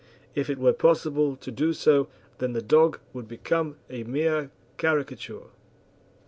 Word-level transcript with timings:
If 0.33 0.49
it 0.49 0.57
were 0.57 0.73
possible 0.73 1.35
to 1.35 1.51
do 1.51 1.73
so, 1.73 2.07
then 2.39 2.53
the 2.53 2.61
dog 2.63 2.99
would 3.13 3.27
become 3.27 3.75
a 3.87 4.03
mere 4.03 4.49
caricature. 4.77 5.51